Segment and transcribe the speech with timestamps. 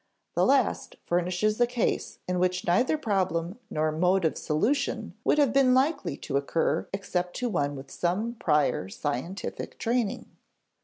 [0.33, 5.53] The last furnishes a case in which neither problem nor mode of solution would have
[5.53, 10.25] been likely to occur except to one with some prior scientific training.